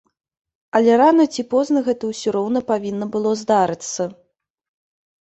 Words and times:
Але 0.79 0.95
рана 1.01 1.25
ці 1.35 1.41
позна 1.53 1.85
гэта 1.89 2.03
ўсё 2.15 2.29
роўна 2.39 2.59
павінна 2.75 3.11
было 3.15 3.39
здарыцца. 3.45 4.13